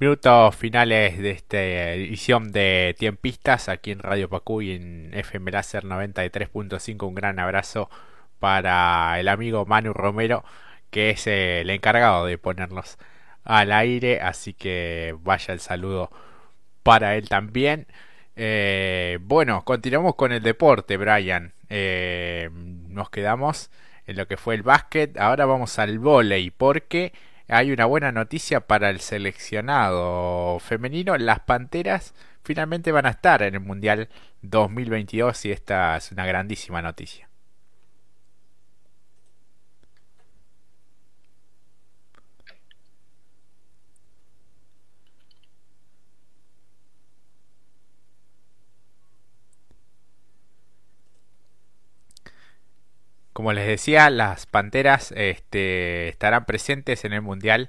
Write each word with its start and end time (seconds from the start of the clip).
Minutos 0.00 0.54
finales 0.54 1.18
de 1.18 1.32
esta 1.32 1.60
edición 1.60 2.52
de 2.52 2.94
Tiempistas 2.96 3.68
aquí 3.68 3.90
en 3.90 3.98
Radio 3.98 4.28
Pacú 4.28 4.62
y 4.62 4.70
en 4.70 5.10
FM 5.12 5.50
Láser 5.50 5.82
93.5. 5.82 7.04
Un 7.04 7.16
gran 7.16 7.40
abrazo 7.40 7.90
para 8.38 9.18
el 9.18 9.26
amigo 9.26 9.66
Manu 9.66 9.92
Romero, 9.92 10.44
que 10.90 11.10
es 11.10 11.26
el 11.26 11.68
encargado 11.68 12.26
de 12.26 12.38
ponernos 12.38 12.96
al 13.42 13.72
aire. 13.72 14.20
Así 14.20 14.54
que 14.54 15.16
vaya 15.22 15.52
el 15.52 15.58
saludo 15.58 16.12
para 16.84 17.16
él 17.16 17.28
también. 17.28 17.88
Eh, 18.36 19.18
bueno, 19.22 19.64
continuamos 19.64 20.14
con 20.14 20.30
el 20.30 20.44
deporte, 20.44 20.96
Brian. 20.96 21.54
Eh, 21.70 22.50
nos 22.52 23.10
quedamos 23.10 23.72
en 24.06 24.16
lo 24.16 24.28
que 24.28 24.36
fue 24.36 24.54
el 24.54 24.62
básquet. 24.62 25.18
Ahora 25.18 25.44
vamos 25.44 25.76
al 25.80 25.98
volei, 25.98 26.52
porque 26.52 27.12
hay 27.48 27.72
una 27.72 27.86
buena 27.86 28.12
noticia 28.12 28.60
para 28.60 28.90
el 28.90 29.00
seleccionado 29.00 30.58
femenino. 30.60 31.16
Las 31.16 31.40
Panteras 31.40 32.14
finalmente 32.42 32.92
van 32.92 33.06
a 33.06 33.10
estar 33.10 33.42
en 33.42 33.54
el 33.54 33.60
Mundial 33.60 34.08
2022 34.42 35.46
y 35.46 35.52
esta 35.52 35.96
es 35.96 36.12
una 36.12 36.26
grandísima 36.26 36.82
noticia. 36.82 37.27
Como 53.38 53.52
les 53.52 53.68
decía, 53.68 54.10
las 54.10 54.46
Panteras 54.46 55.12
este, 55.12 56.08
estarán 56.08 56.44
presentes 56.44 57.04
en 57.04 57.12
el 57.12 57.22
Mundial 57.22 57.68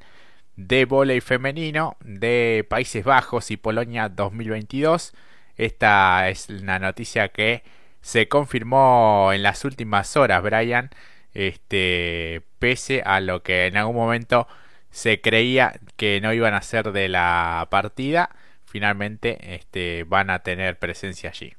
de 0.55 0.85
Voley 0.85 1.21
Femenino 1.21 1.95
de 1.99 2.65
Países 2.67 3.05
Bajos 3.05 3.51
y 3.51 3.57
Polonia 3.57 4.09
2022. 4.09 5.13
Esta 5.57 6.27
es 6.27 6.49
una 6.49 6.79
noticia 6.79 7.29
que 7.29 7.61
se 8.01 8.27
confirmó 8.27 9.29
en 9.31 9.43
las 9.43 9.63
últimas 9.63 10.17
horas, 10.17 10.41
Brian, 10.41 10.89
este, 11.35 12.41
pese 12.57 13.03
a 13.05 13.19
lo 13.19 13.43
que 13.43 13.67
en 13.67 13.77
algún 13.77 13.95
momento 13.95 14.47
se 14.89 15.21
creía 15.21 15.79
que 15.97 16.19
no 16.19 16.33
iban 16.33 16.55
a 16.55 16.63
ser 16.63 16.91
de 16.91 17.09
la 17.09 17.67
partida, 17.69 18.35
finalmente 18.65 19.53
este, 19.53 20.03
van 20.03 20.31
a 20.31 20.39
tener 20.39 20.79
presencia 20.79 21.29
allí. 21.29 21.58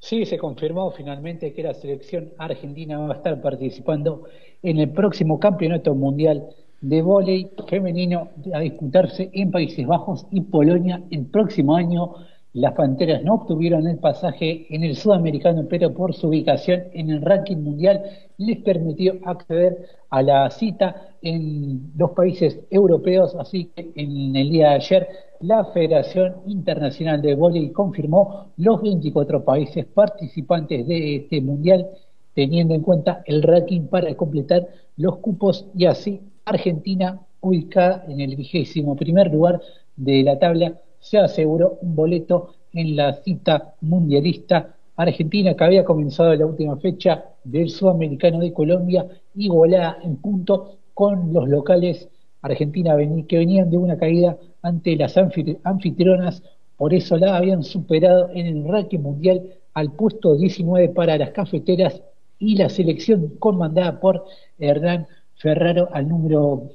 Sí, 0.00 0.24
se 0.24 0.38
confirmó 0.38 0.90
finalmente 0.92 1.52
que 1.52 1.62
la 1.62 1.74
selección 1.74 2.32
argentina 2.38 2.98
va 2.98 3.12
a 3.12 3.16
estar 3.18 3.40
participando 3.42 4.24
en 4.62 4.78
el 4.78 4.90
próximo 4.90 5.38
Campeonato 5.38 5.94
Mundial 5.94 6.48
de 6.80 7.02
Vóley 7.02 7.50
Femenino 7.68 8.30
a 8.54 8.60
disputarse 8.60 9.30
en 9.34 9.50
Países 9.50 9.86
Bajos 9.86 10.26
y 10.30 10.40
Polonia 10.40 11.02
el 11.10 11.26
próximo 11.26 11.76
año 11.76 12.14
las 12.52 12.74
Panteras 12.74 13.22
no 13.22 13.34
obtuvieron 13.34 13.86
el 13.86 13.98
pasaje 13.98 14.66
en 14.74 14.82
el 14.82 14.96
sudamericano, 14.96 15.66
pero 15.68 15.94
por 15.94 16.14
su 16.14 16.28
ubicación 16.28 16.84
en 16.92 17.10
el 17.10 17.22
ranking 17.22 17.58
mundial 17.58 18.02
les 18.38 18.58
permitió 18.58 19.18
acceder 19.24 19.86
a 20.10 20.22
la 20.22 20.50
cita 20.50 21.10
en 21.22 21.92
los 21.96 22.10
países 22.10 22.58
europeos. 22.70 23.36
Así 23.36 23.66
que 23.66 23.92
en 23.94 24.34
el 24.34 24.50
día 24.50 24.70
de 24.70 24.74
ayer 24.74 25.08
la 25.40 25.64
Federación 25.66 26.36
Internacional 26.46 27.22
de 27.22 27.36
Voleibol 27.36 27.72
confirmó 27.72 28.52
los 28.56 28.82
24 28.82 29.44
países 29.44 29.86
participantes 29.86 30.88
de 30.88 31.16
este 31.16 31.40
mundial, 31.40 31.86
teniendo 32.34 32.74
en 32.74 32.82
cuenta 32.82 33.22
el 33.26 33.42
ranking 33.42 33.82
para 33.82 34.12
completar 34.16 34.66
los 34.96 35.18
cupos 35.18 35.66
y 35.76 35.86
así 35.86 36.20
Argentina 36.44 37.20
ubicada 37.40 38.04
en 38.08 38.20
el 38.20 38.34
vigésimo 38.34 38.96
primer 38.96 39.32
lugar 39.32 39.60
de 39.96 40.22
la 40.24 40.38
tabla 40.38 40.74
se 41.00 41.18
aseguró 41.18 41.78
un 41.82 41.96
boleto 41.96 42.54
en 42.72 42.96
la 42.96 43.14
cita 43.14 43.74
mundialista 43.80 44.76
argentina 44.96 45.54
que 45.54 45.64
había 45.64 45.84
comenzado 45.84 46.34
la 46.34 46.46
última 46.46 46.76
fecha 46.76 47.24
del 47.42 47.70
Sudamericano 47.70 48.38
de 48.38 48.52
Colombia 48.52 49.06
igualada 49.34 49.98
en 50.02 50.16
punto 50.16 50.76
con 50.94 51.32
los 51.32 51.48
locales 51.48 52.08
Argentina 52.42 52.96
que 53.28 53.38
venían 53.38 53.70
de 53.70 53.78
una 53.78 53.96
caída 53.96 54.36
ante 54.62 54.96
las 54.96 55.16
anfitrionas, 55.16 56.42
por 56.76 56.94
eso 56.94 57.16
la 57.16 57.36
habían 57.36 57.62
superado 57.62 58.30
en 58.32 58.46
el 58.46 58.64
ranking 58.66 59.00
mundial 59.00 59.42
al 59.74 59.92
puesto 59.92 60.36
19 60.36 60.90
para 60.90 61.18
las 61.18 61.30
cafeteras 61.30 62.02
y 62.38 62.56
la 62.56 62.68
selección 62.68 63.34
comandada 63.38 64.00
por 64.00 64.24
Hernán 64.58 65.06
Ferraro 65.36 65.88
al 65.92 66.08
número, 66.08 66.70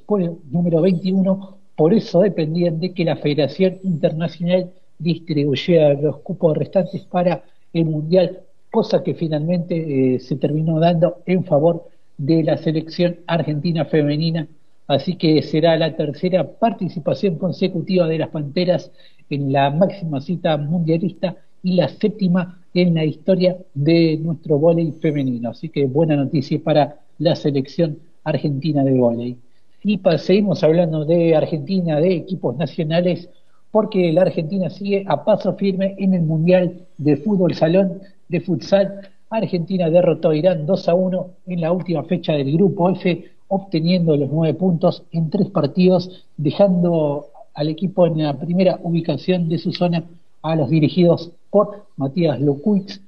número 0.50 0.80
21 0.80 1.58
por 1.76 1.92
eso 1.92 2.20
dependían 2.20 2.80
de 2.80 2.92
que 2.92 3.04
la 3.04 3.16
Federación 3.16 3.78
Internacional 3.82 4.72
distribuyera 4.98 5.92
los 5.94 6.18
cupos 6.18 6.56
restantes 6.56 7.02
para 7.02 7.44
el 7.72 7.84
Mundial, 7.84 8.40
cosa 8.70 9.02
que 9.02 9.14
finalmente 9.14 10.14
eh, 10.14 10.18
se 10.20 10.36
terminó 10.36 10.80
dando 10.80 11.18
en 11.26 11.44
favor 11.44 11.88
de 12.16 12.42
la 12.42 12.56
selección 12.56 13.18
argentina 13.26 13.84
femenina. 13.84 14.48
Así 14.88 15.16
que 15.16 15.42
será 15.42 15.76
la 15.76 15.96
tercera 15.96 16.48
participación 16.48 17.36
consecutiva 17.36 18.06
de 18.06 18.18
las 18.18 18.30
Panteras 18.30 18.90
en 19.28 19.52
la 19.52 19.70
máxima 19.70 20.20
cita 20.20 20.56
mundialista 20.56 21.36
y 21.62 21.74
la 21.74 21.88
séptima 21.88 22.62
en 22.72 22.94
la 22.94 23.04
historia 23.04 23.56
de 23.74 24.16
nuestro 24.18 24.58
vóley 24.58 24.92
femenino. 24.92 25.50
Así 25.50 25.68
que 25.68 25.86
buena 25.86 26.16
noticia 26.16 26.58
para 26.62 27.00
la 27.18 27.34
selección 27.34 27.98
argentina 28.24 28.84
de 28.84 28.92
vóley. 28.92 29.36
Y 29.82 30.00
seguimos 30.18 30.64
hablando 30.64 31.04
de 31.04 31.36
Argentina, 31.36 32.00
de 32.00 32.16
equipos 32.16 32.56
nacionales, 32.56 33.28
porque 33.70 34.12
la 34.12 34.22
Argentina 34.22 34.70
sigue 34.70 35.04
a 35.06 35.24
paso 35.24 35.54
firme 35.54 35.94
en 35.98 36.14
el 36.14 36.22
Mundial 36.22 36.86
de 36.98 37.16
Fútbol 37.16 37.54
Salón 37.54 38.00
de 38.28 38.40
Futsal. 38.40 39.08
Argentina 39.30 39.90
derrotó 39.90 40.30
a 40.30 40.36
Irán 40.36 40.66
2 40.66 40.88
a 40.88 40.94
1 40.94 41.30
en 41.46 41.60
la 41.60 41.72
última 41.72 42.02
fecha 42.04 42.32
del 42.32 42.52
Grupo 42.52 42.90
F, 42.90 43.24
obteniendo 43.48 44.16
los 44.16 44.30
nueve 44.30 44.54
puntos 44.54 45.02
en 45.12 45.30
tres 45.30 45.48
partidos, 45.50 46.24
dejando 46.36 47.26
al 47.54 47.68
equipo 47.68 48.06
en 48.06 48.22
la 48.22 48.34
primera 48.34 48.78
ubicación 48.82 49.48
de 49.48 49.58
su 49.58 49.72
zona 49.72 50.04
a 50.42 50.56
los 50.56 50.70
dirigidos 50.70 51.32
por 51.50 51.86
Matías 51.96 52.40
Locuitz 52.40 53.00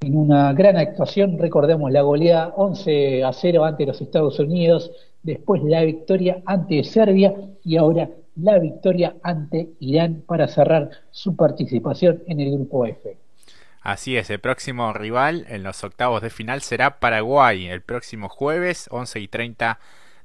en 0.00 0.16
una 0.16 0.52
gran 0.54 0.76
actuación. 0.76 1.38
Recordemos 1.38 1.92
la 1.92 2.02
goleada 2.02 2.54
11 2.56 3.24
a 3.24 3.32
0 3.32 3.64
ante 3.64 3.86
los 3.86 4.00
Estados 4.00 4.38
Unidos, 4.38 4.90
después 5.22 5.62
la 5.62 5.82
victoria 5.82 6.42
ante 6.46 6.84
Serbia 6.84 7.34
y 7.64 7.76
ahora 7.76 8.10
la 8.36 8.58
victoria 8.58 9.16
ante 9.22 9.70
Irán 9.80 10.22
para 10.26 10.48
cerrar 10.48 10.90
su 11.10 11.36
participación 11.36 12.22
en 12.26 12.40
el 12.40 12.52
grupo 12.52 12.86
F. 12.86 13.16
Así 13.82 14.16
es, 14.16 14.28
el 14.30 14.40
próximo 14.40 14.92
rival 14.92 15.46
en 15.48 15.62
los 15.62 15.82
octavos 15.84 16.20
de 16.22 16.30
final 16.30 16.60
será 16.60 17.00
Paraguay 17.00 17.66
el 17.66 17.80
próximo 17.80 18.28
jueves 18.28 18.88
11 18.90 19.20
y 19.20 19.28
30 19.28 19.78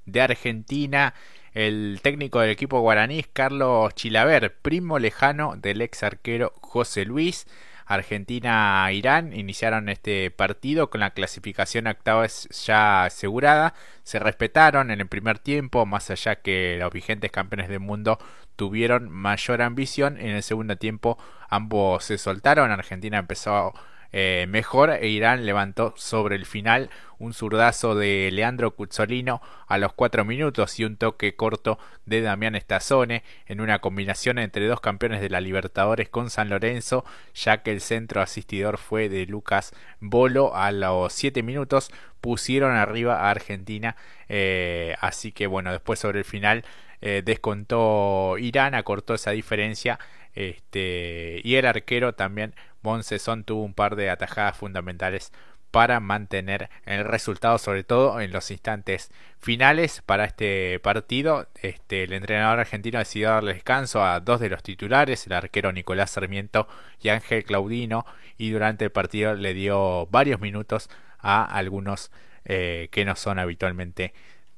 de 0.05 0.21
Argentina. 0.21 1.13
El 1.53 1.99
técnico 2.03 2.41
del 2.41 2.49
equipo 2.49 2.81
guaraní 2.81 3.23
Carlos 3.23 3.95
Chilaver, 3.95 4.53
primo 4.61 4.99
lejano 4.99 5.55
del 5.55 5.81
ex 5.81 6.03
arquero 6.03 6.51
José 6.59 7.05
Luis. 7.05 7.47
Argentina-Irán 7.85 9.33
iniciaron 9.33 9.89
este 9.89 10.31
partido 10.31 10.89
con 10.89 11.01
la 11.01 11.11
clasificación 11.11 11.87
octava 11.87 12.25
ya 12.27 13.05
asegurada. 13.05 13.73
Se 14.03 14.19
respetaron 14.19 14.91
en 14.91 15.01
el 15.01 15.07
primer 15.07 15.39
tiempo, 15.39 15.85
más 15.85 16.09
allá 16.09 16.35
que 16.37 16.77
los 16.79 16.91
vigentes 16.91 17.31
campeones 17.31 17.69
del 17.69 17.79
mundo 17.79 18.17
tuvieron 18.55 19.09
mayor 19.09 19.61
ambición. 19.61 20.17
En 20.19 20.29
el 20.35 20.43
segundo 20.43 20.77
tiempo 20.77 21.17
ambos 21.49 22.05
se 22.05 22.17
soltaron. 22.17 22.71
Argentina 22.71 23.19
empezó 23.19 23.73
eh, 24.11 24.45
mejor 24.47 24.91
e 24.91 25.07
Irán 25.07 25.45
levantó 25.45 25.93
sobre 25.97 26.35
el 26.35 26.45
final 26.45 26.89
un 27.17 27.33
zurdazo 27.33 27.95
de 27.95 28.29
Leandro 28.31 28.75
Cuzzolino 28.75 29.41
a 29.67 29.77
los 29.77 29.93
4 29.93 30.25
minutos 30.25 30.79
y 30.79 30.85
un 30.85 30.97
toque 30.97 31.35
corto 31.35 31.79
de 32.05 32.21
Damián 32.21 32.55
Estazone 32.55 33.23
en 33.45 33.61
una 33.61 33.79
combinación 33.79 34.37
entre 34.37 34.67
dos 34.67 34.81
campeones 34.81 35.21
de 35.21 35.29
la 35.29 35.41
Libertadores 35.41 36.09
con 36.09 36.29
San 36.29 36.49
Lorenzo, 36.49 37.05
ya 37.33 37.63
que 37.63 37.71
el 37.71 37.81
centro 37.81 38.21
asistidor 38.21 38.77
fue 38.77 39.09
de 39.09 39.25
Lucas 39.25 39.73
Bolo. 39.99 40.55
A 40.55 40.71
los 40.71 41.13
7 41.13 41.43
minutos 41.43 41.91
pusieron 42.21 42.75
arriba 42.75 43.21
a 43.21 43.31
Argentina 43.31 43.95
eh, 44.29 44.95
así 44.99 45.31
que 45.31 45.45
bueno 45.45 45.71
después 45.71 45.99
sobre 45.99 46.19
el 46.19 46.25
final 46.25 46.65
eh, 47.01 47.21
descontó 47.23 48.37
Irán 48.39 48.73
acortó 48.73 49.13
esa 49.13 49.29
diferencia 49.29 49.99
este, 50.33 51.41
y 51.43 51.55
el 51.55 51.65
arquero 51.65 52.13
también 52.13 52.55
Moncesón 52.85 53.43
tuvo 53.43 53.63
un 53.63 53.73
par 53.73 53.95
de 53.95 54.09
atajadas 54.09 54.55
fundamentales 54.55 55.33
para 55.71 55.99
mantener 55.99 56.69
el 56.85 57.03
resultado, 57.03 57.57
sobre 57.57 57.83
todo 57.83 58.21
en 58.21 58.31
los 58.31 58.49
instantes 58.49 59.11
finales 59.39 60.01
para 60.05 60.23
este 60.23 60.79
partido. 60.79 61.49
Este, 61.61 62.03
el 62.03 62.13
entrenador 62.13 62.59
argentino 62.59 62.99
decidió 62.99 63.31
darle 63.31 63.55
descanso 63.55 64.01
a 64.01 64.21
dos 64.21 64.39
de 64.39 64.49
los 64.49 64.63
titulares, 64.63 65.27
el 65.27 65.33
arquero 65.33 65.73
Nicolás 65.73 66.11
Sarmiento 66.11 66.69
y 67.01 67.09
Ángel 67.09 67.43
Claudino, 67.43 68.05
y 68.37 68.51
durante 68.51 68.85
el 68.85 68.91
partido 68.91 69.33
le 69.33 69.53
dio 69.53 70.05
varios 70.07 70.39
minutos 70.39 70.89
a 71.19 71.43
algunos 71.43 72.09
eh, 72.45 72.87
que 72.91 73.03
no 73.03 73.17
son 73.17 73.39
habitualmente 73.39 74.13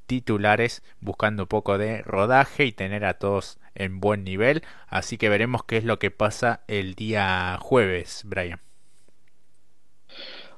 titulares 0.06 0.84
buscando 1.00 1.44
un 1.44 1.48
poco 1.50 1.78
de 1.78 2.02
rodaje 2.04 2.66
y 2.66 2.72
tener 2.72 3.06
a 3.06 3.16
todos 3.16 3.58
en 3.78 4.00
buen 4.00 4.24
nivel. 4.24 4.64
Así 4.88 5.18
que 5.18 5.30
veremos 5.30 5.64
qué 5.64 5.78
es 5.78 5.84
lo 5.84 6.00
que 6.00 6.12
pasa 6.12 6.62
el 6.68 6.96
día 6.96 7.58
jueves, 7.62 8.24
Brian. 8.26 8.60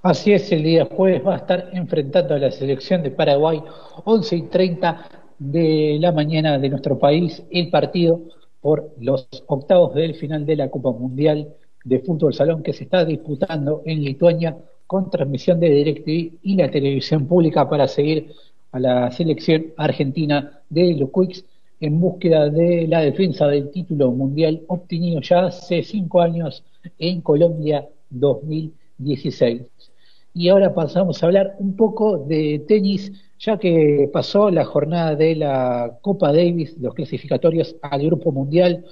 Así 0.02 0.32
es, 0.32 0.52
el 0.52 0.64
día 0.64 0.86
jueves 0.86 1.26
va 1.26 1.34
a 1.34 1.38
estar 1.38 1.70
enfrentando 1.74 2.34
a 2.34 2.40
la 2.40 2.52
selección 2.52 3.04
de 3.04 3.12
Paraguay 3.12 3.62
11 4.06 4.36
y 4.36 4.42
30 4.44 5.10
de 5.40 5.98
la 6.00 6.12
mañana 6.14 6.58
de 6.58 6.70
nuestro 6.70 6.98
país 6.98 7.44
el 7.52 7.70
partido 7.70 8.22
por 8.62 8.92
los 9.00 9.28
octavos 9.48 9.94
del 9.96 10.16
final 10.16 10.46
de 10.46 10.56
la 10.56 10.70
Copa 10.70 10.92
Mundial 10.92 11.54
de 11.84 12.00
Fútbol 12.00 12.34
Salón 12.34 12.64
que 12.64 12.74
se 12.74 12.86
está 12.86 13.06
disputando 13.06 13.82
en 13.86 14.04
Lituania 14.04 14.58
con 14.88 15.10
transmisión 15.10 15.60
de 15.60 15.70
DirecTV 15.70 16.40
y 16.44 16.56
la 16.56 16.72
televisión 16.72 17.28
pública 17.28 17.70
para 17.70 17.88
seguir 17.88 18.34
a 18.72 18.80
la 18.80 19.12
selección 19.12 19.68
argentina 19.78 20.62
de 20.70 20.96
los 20.96 21.10
Quicks 21.12 21.46
en 21.80 22.00
búsqueda 22.00 22.50
de 22.50 22.88
la 22.88 23.02
defensa 23.02 23.48
del 23.48 23.72
título 23.72 24.12
mundial 24.12 24.62
obtenido 24.68 25.22
ya 25.22 25.46
hace 25.46 25.84
cinco 25.84 26.22
años 26.22 26.64
en 26.98 27.22
Colombia 27.22 27.88
2016. 28.10 29.64
Y 30.34 30.50
ahora 30.50 30.74
pasamos 30.74 31.22
a 31.22 31.26
hablar 31.26 31.56
un 31.60 31.76
poco 31.76 32.18
de 32.18 32.64
tenis, 32.68 33.12
ya 33.40 33.58
que 33.58 34.10
pasó 34.12 34.52
la 34.52 34.66
jornada 34.66 35.16
de 35.16 35.36
la 35.36 35.98
Copa 36.02 36.32
Davis, 36.32 36.78
los 36.80 36.94
clasificatorios 36.94 37.76
al 37.82 38.06
Grupo 38.06 38.32
Mundial. 38.32 38.86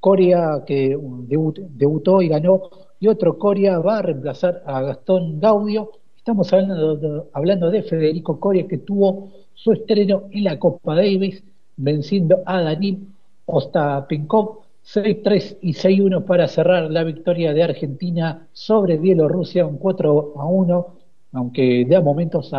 Corea, 0.00 0.64
que 0.66 0.98
debutó 1.28 2.22
y 2.22 2.28
ganó, 2.28 2.70
y 2.98 3.08
otro 3.08 3.38
Corea 3.38 3.78
va 3.78 3.98
a 3.98 4.02
reemplazar 4.02 4.62
a 4.66 4.80
Gastón 4.82 5.38
Gaudio. 5.40 5.90
Estamos 6.16 6.52
hablando 6.52 6.96
de, 6.96 7.22
hablando 7.34 7.70
de 7.70 7.82
Federico 7.82 8.40
Coria, 8.40 8.66
que 8.66 8.78
tuvo 8.78 9.30
su 9.54 9.72
estreno 9.72 10.24
en 10.30 10.44
la 10.44 10.58
Copa 10.58 10.94
Davis, 10.94 11.44
venciendo 11.80 12.42
a 12.44 12.60
Danil 12.62 13.08
Ostapenkov 13.46 14.60
6-3 14.84 15.58
y 15.62 15.72
6-1 15.72 16.24
para 16.24 16.48
cerrar 16.48 16.90
la 16.90 17.04
victoria 17.04 17.52
de 17.52 17.62
Argentina 17.62 18.46
sobre 18.52 18.96
Bielorrusia, 18.98 19.66
un 19.66 19.78
4-1, 19.78 20.86
aunque 21.32 21.84
de 21.84 21.96
a 21.96 22.00
momentos 22.00 22.50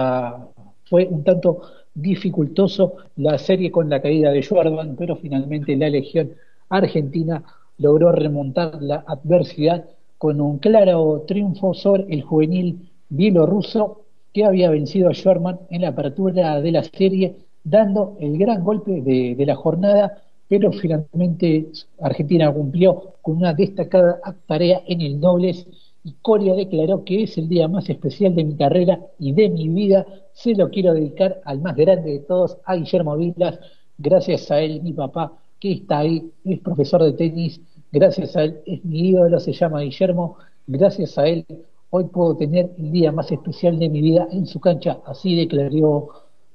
fue 0.85 1.07
un 1.07 1.23
tanto 1.23 1.61
dificultoso 1.93 2.95
la 3.17 3.37
serie 3.37 3.71
con 3.71 3.89
la 3.89 4.01
caída 4.01 4.31
de 4.31 4.43
Jordan, 4.43 4.95
pero 4.97 5.15
finalmente 5.15 5.75
la 5.75 5.89
Legión 5.89 6.31
Argentina 6.69 7.43
logró 7.77 8.11
remontar 8.11 8.81
la 8.81 9.03
adversidad 9.07 9.85
con 10.17 10.39
un 10.39 10.59
claro 10.59 11.25
triunfo 11.27 11.73
sobre 11.73 12.05
el 12.13 12.21
juvenil 12.21 12.91
bielorruso 13.09 14.03
que 14.33 14.45
había 14.45 14.69
vencido 14.69 15.09
a 15.09 15.13
Schwarman 15.13 15.59
en 15.69 15.81
la 15.81 15.89
apertura 15.89 16.61
de 16.61 16.71
la 16.71 16.83
serie, 16.83 17.35
dando 17.63 18.17
el 18.19 18.37
gran 18.37 18.63
golpe 18.63 19.01
de, 19.01 19.45
la 19.45 19.55
jornada, 19.55 20.23
pero 20.47 20.71
finalmente 20.71 21.67
Argentina 21.99 22.51
cumplió 22.51 23.13
con 23.21 23.37
una 23.37 23.53
destacada 23.53 24.19
tarea 24.47 24.81
en 24.87 25.01
el 25.01 25.19
dobles 25.19 25.67
y 26.03 26.13
Corea 26.21 26.55
declaró 26.55 27.03
que 27.03 27.23
es 27.23 27.37
el 27.37 27.47
día 27.47 27.67
más 27.67 27.89
especial 27.89 28.33
de 28.35 28.43
mi 28.43 28.55
carrera 28.55 28.99
y 29.19 29.33
de 29.33 29.49
mi 29.49 29.69
vida, 29.69 30.05
se 30.33 30.55
lo 30.55 30.69
quiero 30.69 30.93
dedicar 30.93 31.41
al 31.45 31.61
más 31.61 31.75
grande 31.75 32.11
de 32.11 32.19
todos, 32.19 32.57
a 32.65 32.75
Guillermo 32.75 33.15
Vilas, 33.17 33.59
gracias 33.97 34.49
a 34.49 34.59
él, 34.61 34.81
mi 34.81 34.93
papá, 34.93 35.33
que 35.59 35.73
está 35.73 35.99
ahí, 35.99 36.31
es 36.43 36.59
profesor 36.59 37.03
de 37.03 37.13
tenis, 37.13 37.61
gracias 37.91 38.35
a 38.35 38.45
él 38.45 38.61
es 38.65 38.83
mi 38.83 39.09
ídolo, 39.09 39.39
se 39.39 39.53
llama 39.53 39.81
Guillermo, 39.81 40.37
gracias 40.65 41.17
a 41.19 41.27
él 41.27 41.45
hoy 41.91 42.05
puedo 42.05 42.35
tener 42.35 42.71
el 42.77 42.91
día 42.91 43.11
más 43.11 43.31
especial 43.31 43.77
de 43.77 43.89
mi 43.89 44.01
vida 44.01 44.27
en 44.31 44.47
su 44.47 44.59
cancha, 44.59 44.99
así 45.05 45.35
declaró 45.35 46.09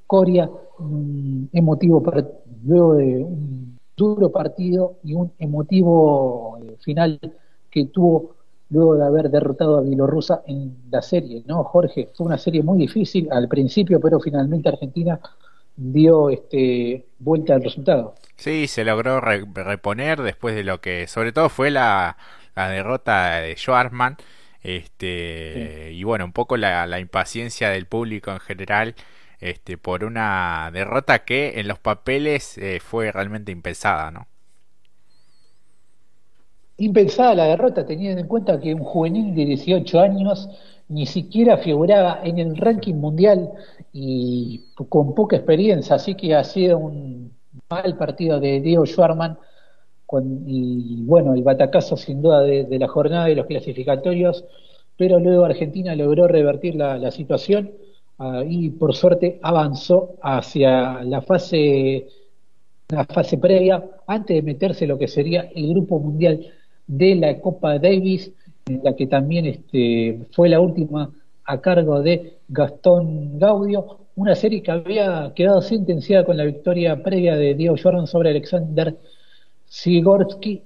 Coria, 0.06 0.50
emotivo 1.52 2.02
luego 2.64 2.94
de 2.94 3.24
un 3.24 3.78
duro 3.96 4.30
partido 4.30 4.98
y 5.02 5.14
un 5.14 5.32
emotivo 5.38 6.58
eh, 6.62 6.76
final 6.80 7.18
que 7.70 7.86
tuvo 7.86 8.36
luego 8.70 8.96
de 8.96 9.04
haber 9.04 9.30
derrotado 9.30 9.78
a 9.78 9.82
Bielorrusia 9.82 10.42
en 10.46 10.76
la 10.90 11.02
serie, 11.02 11.42
¿no, 11.46 11.64
Jorge? 11.64 12.08
Fue 12.14 12.26
una 12.26 12.38
serie 12.38 12.62
muy 12.62 12.78
difícil 12.78 13.28
al 13.30 13.48
principio, 13.48 14.00
pero 14.00 14.20
finalmente 14.20 14.68
Argentina 14.68 15.20
dio 15.76 16.30
este 16.30 17.04
vuelta 17.18 17.54
al 17.54 17.62
resultado. 17.62 18.14
Sí, 18.36 18.66
se 18.66 18.84
logró 18.84 19.20
reponer 19.20 20.22
después 20.22 20.54
de 20.54 20.64
lo 20.64 20.80
que, 20.80 21.06
sobre 21.06 21.32
todo, 21.32 21.48
fue 21.48 21.70
la, 21.70 22.16
derrota 22.54 23.40
de 23.40 23.56
Schwarzman. 23.56 24.16
Este, 24.62 25.92
y 25.92 26.02
bueno, 26.02 26.24
un 26.24 26.32
poco 26.32 26.56
la, 26.56 26.98
impaciencia 26.98 27.70
del 27.70 27.86
público 27.86 28.32
en 28.32 28.40
general 28.40 28.94
este, 29.46 29.78
por 29.78 30.04
una 30.04 30.70
derrota 30.72 31.24
que 31.24 31.60
en 31.60 31.68
los 31.68 31.78
papeles 31.78 32.58
eh, 32.58 32.80
fue 32.80 33.12
realmente 33.12 33.52
impensada, 33.52 34.10
¿no? 34.10 34.26
Impensada 36.78 37.34
la 37.34 37.44
derrota, 37.44 37.86
teniendo 37.86 38.20
en 38.20 38.26
cuenta 38.26 38.60
que 38.60 38.74
un 38.74 38.82
juvenil 38.82 39.34
de 39.34 39.46
18 39.46 40.00
años 40.00 40.48
ni 40.88 41.06
siquiera 41.06 41.56
figuraba 41.58 42.20
en 42.22 42.38
el 42.38 42.56
ranking 42.56 42.94
mundial 42.94 43.50
y 43.92 44.62
con 44.74 45.14
poca 45.14 45.36
experiencia, 45.36 45.96
así 45.96 46.14
que 46.14 46.34
ha 46.34 46.44
sido 46.44 46.78
un 46.78 47.32
mal 47.70 47.96
partido 47.96 48.38
de 48.38 48.60
Diego 48.60 48.84
Schwarman 48.84 49.38
y 50.46 51.02
bueno, 51.02 51.34
el 51.34 51.42
batacazo 51.42 51.96
sin 51.96 52.22
duda 52.22 52.42
de, 52.42 52.78
la 52.78 52.86
jornada 52.86 53.26
de 53.26 53.34
los 53.34 53.46
clasificatorios, 53.46 54.44
pero 54.96 55.18
luego 55.18 55.44
Argentina 55.44 55.94
logró 55.96 56.28
revertir 56.28 56.76
la, 56.76 57.10
situación 57.10 57.72
ah, 58.18 58.42
y 58.46 58.70
por 58.70 58.94
suerte 58.94 59.38
avanzó 59.42 60.16
hacia 60.22 61.02
la 61.04 61.22
fase, 61.22 62.06
la 62.88 63.04
fase 63.04 63.38
previa 63.38 63.84
antes 64.06 64.36
de 64.36 64.42
meterse 64.42 64.86
lo 64.86 64.98
que 64.98 65.08
sería 65.08 65.50
el 65.54 65.68
grupo 65.70 65.98
mundial 65.98 66.46
de 66.86 67.14
la 67.16 67.40
Copa 67.40 67.78
Davis 67.78 68.32
en 68.66 68.80
la 68.82 68.94
que 68.96 69.06
también 69.06 69.46
este, 69.46 70.26
fue 70.32 70.48
la 70.48 70.60
última 70.60 71.10
a 71.44 71.60
cargo 71.60 72.02
de 72.02 72.38
Gastón 72.48 73.38
Gaudio, 73.38 73.98
una 74.16 74.34
serie 74.34 74.62
que 74.62 74.72
había 74.72 75.32
quedado 75.34 75.62
sentenciada 75.62 76.24
con 76.24 76.36
la 76.36 76.44
victoria 76.44 77.02
previa 77.02 77.36
de 77.36 77.54
Diego 77.54 77.76
Jordan 77.80 78.06
sobre 78.06 78.30
Alexander 78.30 78.96
Sigorsky. 79.66 80.62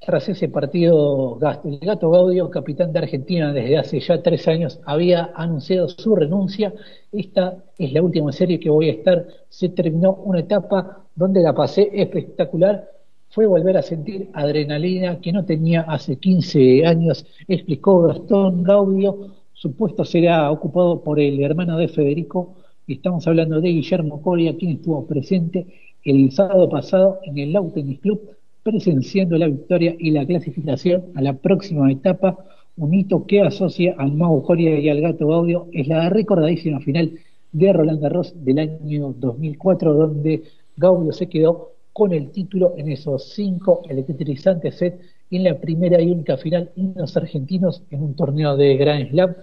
Tras 0.00 0.28
ese 0.28 0.48
partido, 0.48 1.38
el 1.64 1.78
gato 1.78 2.10
Gaudio, 2.10 2.50
capitán 2.50 2.92
de 2.92 3.00
Argentina 3.00 3.52
desde 3.52 3.76
hace 3.78 4.00
ya 4.00 4.22
tres 4.22 4.48
años, 4.48 4.80
había 4.84 5.30
anunciado 5.34 5.88
su 5.88 6.16
renuncia. 6.16 6.72
Esta 7.12 7.62
es 7.78 7.92
la 7.92 8.02
última 8.02 8.32
serie 8.32 8.58
que 8.58 8.70
voy 8.70 8.88
a 8.88 8.92
estar. 8.92 9.26
Se 9.48 9.68
terminó 9.68 10.14
una 10.14 10.40
etapa 10.40 11.04
donde 11.14 11.42
la 11.42 11.54
pasé 11.54 11.90
espectacular 11.92 12.88
fue 13.30 13.46
volver 13.46 13.76
a 13.76 13.82
sentir 13.82 14.28
adrenalina 14.32 15.20
que 15.20 15.32
no 15.32 15.44
tenía 15.44 15.82
hace 15.82 16.16
15 16.18 16.84
años, 16.84 17.24
explicó 17.46 18.02
Gastón 18.02 18.64
Gaudio. 18.64 19.36
Su 19.52 19.76
puesto 19.76 20.04
será 20.04 20.50
ocupado 20.50 21.02
por 21.02 21.20
el 21.20 21.40
hermano 21.40 21.76
de 21.76 21.86
Federico. 21.88 22.56
Estamos 22.88 23.26
hablando 23.28 23.60
de 23.60 23.68
Guillermo 23.68 24.20
Coria, 24.20 24.56
quien 24.56 24.72
estuvo 24.72 25.06
presente 25.06 25.66
el 26.04 26.32
sábado 26.32 26.68
pasado 26.68 27.20
en 27.22 27.38
el 27.38 27.52
Lau 27.52 27.72
Club, 27.72 28.20
presenciando 28.62 29.36
la 29.38 29.46
victoria 29.46 29.94
y 29.98 30.10
la 30.10 30.26
clasificación 30.26 31.06
a 31.14 31.22
la 31.22 31.34
próxima 31.34 31.90
etapa. 31.90 32.38
Un 32.76 32.94
hito 32.94 33.26
que 33.26 33.42
asocia 33.42 33.94
al 33.98 34.12
Mago 34.12 34.42
Coria 34.42 34.78
y 34.78 34.88
al 34.88 35.00
Gato 35.00 35.26
Gaudio 35.26 35.68
es 35.72 35.88
la 35.88 36.08
recordadísima 36.08 36.80
final 36.80 37.12
de 37.52 37.72
Roland 37.72 38.00
Garros 38.00 38.32
del 38.44 38.58
año 38.58 39.14
2004, 39.18 39.94
donde 39.94 40.42
Gaudio 40.76 41.12
se 41.12 41.28
quedó 41.28 41.72
con 41.92 42.12
el 42.12 42.30
título 42.30 42.74
en 42.76 42.90
esos 42.90 43.32
cinco 43.34 43.82
electrizantes 43.88 44.76
sets 44.76 45.04
en 45.30 45.44
la 45.44 45.60
primera 45.60 46.00
y 46.00 46.10
única 46.10 46.36
final 46.36 46.70
en 46.76 46.94
los 46.96 47.16
argentinos 47.16 47.82
en 47.90 48.02
un 48.02 48.14
torneo 48.14 48.56
de 48.56 48.76
Grand 48.76 49.10
Slam. 49.10 49.34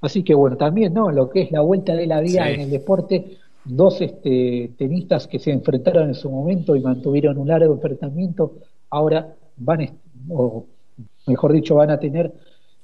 Así 0.00 0.22
que 0.22 0.34
bueno, 0.34 0.56
también 0.56 0.94
no 0.94 1.10
lo 1.10 1.30
que 1.30 1.42
es 1.42 1.50
la 1.50 1.60
vuelta 1.60 1.94
de 1.94 2.06
la 2.06 2.20
vida 2.20 2.50
en 2.50 2.60
el 2.60 2.70
deporte, 2.70 3.38
dos 3.64 4.00
este, 4.00 4.72
tenistas 4.76 5.26
que 5.26 5.38
se 5.38 5.50
enfrentaron 5.50 6.08
en 6.08 6.14
su 6.14 6.30
momento 6.30 6.76
y 6.76 6.80
mantuvieron 6.80 7.38
un 7.38 7.48
largo 7.48 7.74
enfrentamiento, 7.74 8.54
ahora 8.90 9.34
van, 9.56 9.98
o 10.30 10.66
mejor 11.26 11.52
dicho, 11.52 11.74
van 11.74 11.90
a 11.90 11.98
tener 11.98 12.32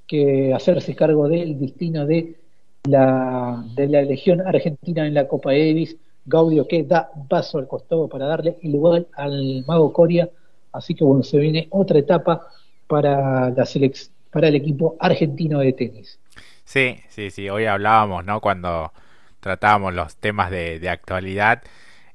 que 0.06 0.52
hacerse 0.52 0.94
cargo 0.94 1.28
del 1.28 1.58
destino 1.58 2.06
de 2.06 2.36
la, 2.84 3.64
de 3.74 3.88
la 3.88 4.02
Legión 4.02 4.40
Argentina 4.40 5.06
en 5.06 5.14
la 5.14 5.28
Copa 5.28 5.50
Davis 5.50 5.96
Gaudio 6.24 6.68
que 6.68 6.84
da 6.84 7.10
paso 7.28 7.58
al 7.58 7.66
costado 7.66 8.08
para 8.08 8.26
darle 8.26 8.56
el 8.62 8.72
lugar 8.72 9.06
al 9.16 9.64
Mago 9.66 9.92
Coria. 9.92 10.28
Así 10.72 10.94
que 10.94 11.04
bueno, 11.04 11.22
se 11.22 11.38
viene 11.38 11.66
otra 11.70 11.98
etapa 11.98 12.46
para, 12.86 13.50
la 13.50 13.66
para 14.30 14.48
el 14.48 14.54
equipo 14.54 14.96
argentino 15.00 15.58
de 15.58 15.72
tenis. 15.72 16.18
Sí, 16.64 16.96
sí, 17.08 17.30
sí. 17.30 17.50
Hoy 17.50 17.66
hablábamos, 17.66 18.24
¿no? 18.24 18.40
Cuando 18.40 18.92
tratábamos 19.40 19.92
los 19.92 20.16
temas 20.16 20.50
de, 20.50 20.88
actualidad. 20.88 21.62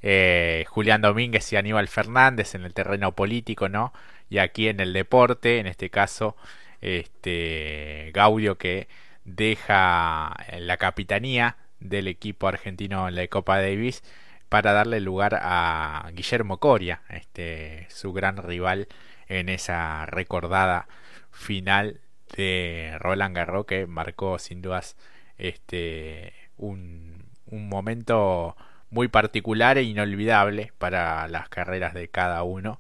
Eh, 0.10 0.64
Julián 0.70 1.02
Domínguez 1.02 1.52
y 1.52 1.58
Aníbal 1.58 1.90
Fernández 1.90 2.56
en 2.56 2.64
el 2.64 2.74
terreno 2.74 3.12
político, 3.14 3.68
¿no? 3.68 3.92
Y 4.30 4.38
aquí 4.38 4.70
en 4.70 4.80
el 4.80 4.94
deporte, 4.94 5.60
en 5.60 5.68
este 5.68 5.90
caso, 5.90 6.38
este 6.80 8.12
Gaudio 8.14 8.58
que 8.58 8.88
deja 9.26 10.34
la 10.60 10.78
capitanía 10.78 11.58
del 11.82 12.08
equipo 12.08 12.48
argentino 12.48 13.10
en 13.10 13.16
la 13.16 13.28
Copa 13.28 13.58
Davis 13.60 14.02
para 14.48 14.72
darle 14.72 15.02
lugar 15.02 15.40
a 15.42 16.10
Guillermo 16.14 16.60
Coria, 16.60 17.02
este, 17.10 17.86
su 17.90 18.14
gran 18.14 18.38
rival 18.38 18.88
en 19.28 19.50
esa 19.50 20.06
recordada 20.06 20.88
final 21.32 22.00
de 22.34 22.96
Roland 23.00 23.36
Garros 23.36 23.66
que 23.66 23.88
marcó 23.88 24.40
sin 24.40 24.62
dudas 24.62 24.96
este, 25.38 26.34
un, 26.56 27.26
un 27.48 27.68
momento 27.68 28.56
muy 28.90 29.08
particular 29.08 29.78
e 29.78 29.84
inolvidable 29.84 30.72
para 30.78 31.28
las 31.28 31.50
carreras 31.50 31.94
de 31.94 32.08
cada 32.10 32.44
uno. 32.44 32.80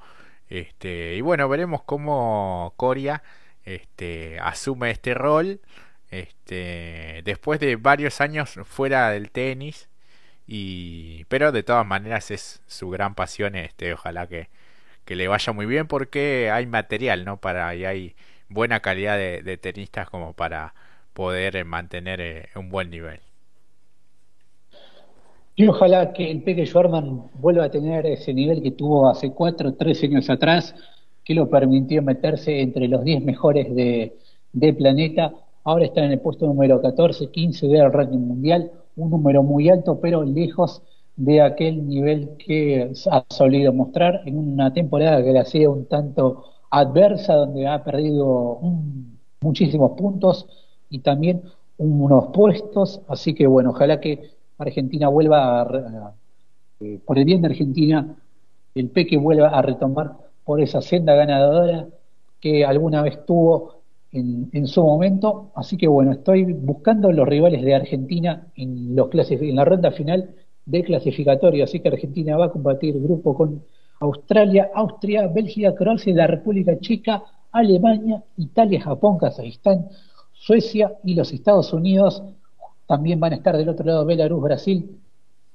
Este, 0.50 1.16
y 1.16 1.22
bueno, 1.22 1.50
veremos 1.50 1.84
cómo 1.84 2.74
Coria 2.78 3.24
este, 3.66 4.40
asume 4.40 4.92
este 4.92 5.14
rol 5.14 5.60
este, 6.10 7.22
después 7.26 7.60
de 7.60 7.76
varios 7.76 8.22
años 8.22 8.60
fuera 8.66 9.10
del 9.12 9.32
tenis. 9.32 9.90
Y, 10.48 11.26
pero 11.26 11.52
de 11.52 11.64
todas 11.64 11.86
maneras 11.86 12.32
es 12.32 12.62
su 12.68 12.90
gran 12.90 13.16
pasión. 13.16 13.56
Este, 13.56 13.94
ojalá 13.94 14.28
que, 14.28 14.50
que 15.06 15.16
le 15.16 15.28
vaya 15.28 15.54
muy 15.54 15.66
bien 15.66 15.88
porque 15.88 16.52
hay 16.52 16.66
material, 16.68 17.26
¿no? 17.26 17.38
Para, 17.38 17.76
y 17.76 17.86
hay 17.86 18.16
buena 18.50 18.82
calidad 18.82 19.18
de, 19.18 19.58
tenistas 19.58 20.10
como 20.10 20.34
para 20.34 20.74
poder 21.14 21.66
mantener 21.66 22.22
eh, 22.22 22.50
un 22.56 22.70
buen 22.70 22.90
nivel. 22.90 23.22
Y 25.60 25.68
ojalá 25.68 26.14
que 26.14 26.30
el 26.30 26.44
Peque 26.44 26.68
Schwarman 26.68 27.32
vuelva 27.34 27.64
a 27.64 27.72
tener 27.72 28.06
ese 28.06 28.32
nivel 28.32 28.62
que 28.62 28.70
tuvo 28.70 29.10
hace 29.10 29.32
cuatro 29.32 29.70
o 29.70 29.74
tres 29.74 30.04
años 30.04 30.30
atrás, 30.30 30.76
que 31.24 31.34
lo 31.34 31.50
permitió 31.50 32.04
meterse 32.04 32.62
entre 32.62 32.88
los 32.88 33.04
10 33.04 33.24
mejores 33.24 33.74
de, 33.74 34.14
planeta. 34.78 35.34
Ahora 35.64 35.86
está 35.86 36.06
en 36.06 36.12
el 36.12 36.20
puesto 36.20 36.46
número 36.46 36.80
14, 36.80 37.32
15 37.32 37.68
del 37.70 37.92
ranking 37.92 38.20
mundial, 38.20 38.72
un 38.98 39.10
número 39.10 39.42
muy 39.42 39.68
alto, 39.70 40.00
pero 40.00 40.24
lejos 40.24 40.84
de 41.16 41.42
aquel 41.42 41.88
nivel 41.88 42.38
que 42.38 42.92
ha 43.10 43.26
solido 43.28 43.74
mostrar 43.74 44.22
en 44.28 44.38
una 44.38 44.72
temporada 44.72 45.24
que 45.24 45.34
le 45.34 45.40
hacía 45.40 45.72
un 45.72 45.88
tanto 45.88 46.44
adversa, 46.70 47.34
donde 47.34 47.66
ha 47.66 47.84
perdido 47.84 48.60
muchísimos 49.42 49.94
puntos 49.98 50.46
y 50.92 51.00
también 51.00 51.42
unos 51.80 52.28
puestos. 52.28 53.02
Así 53.08 53.34
que 53.34 53.48
bueno, 53.48 53.72
ojalá 53.72 54.00
que 54.00 54.37
Argentina 54.58 55.08
vuelva 55.08 55.62
a, 55.62 56.14
eh, 56.80 57.00
por 57.06 57.18
el 57.18 57.26
bien 57.26 57.42
de 57.42 57.48
Argentina, 57.48 58.16
el 58.76 58.90
Peque 58.90 59.18
vuelva 59.18 59.50
a 59.50 59.62
retomar 59.62 60.14
por 60.44 60.62
esa 60.62 60.82
senda 60.82 61.16
ganadora 61.16 61.88
que 62.40 62.64
alguna 62.66 63.02
vez 63.02 63.26
tuvo 63.26 63.82
en, 64.12 64.68
su 64.68 64.84
momento. 64.84 65.52
Así 65.56 65.78
que 65.78 65.88
bueno, 65.88 66.12
estoy 66.12 66.44
buscando 66.54 67.12
los 67.12 67.28
rivales 67.28 67.62
de 67.64 67.76
Argentina 67.76 68.48
en, 68.56 68.96
los 68.96 69.10
en 69.14 69.56
la 69.56 69.66
ronda 69.66 69.92
final 69.92 70.30
del 70.66 70.84
clasificatorio. 70.84 71.64
Así 71.64 71.80
que 71.80 71.90
Argentina 71.90 72.38
va 72.38 72.46
a 72.46 72.52
combatir 72.52 73.00
grupo 73.02 73.36
con 73.36 73.64
Australia, 74.00 74.70
Austria, 74.74 75.28
Bélgica, 75.28 75.74
Croacia, 75.76 76.14
la 76.14 76.28
República 76.28 76.80
Checa, 76.80 77.24
Alemania, 77.52 78.24
Italia, 78.38 78.82
Japón, 78.82 79.18
Kazajistán, 79.18 79.88
Suecia 80.34 80.94
y 81.04 81.16
los 81.16 81.34
Estados 81.34 81.74
Unidos. 81.74 82.24
También 82.88 83.20
van 83.20 83.34
a 83.34 83.36
estar 83.36 83.56
del 83.58 83.70
otro 83.70 83.86
lado 83.86 84.06
Belarus, 84.06 84.42
Brasil, 84.42 85.00